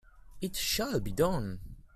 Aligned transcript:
It 0.41 0.55
shall 0.55 0.99
be 0.99 1.11
done! 1.11 1.59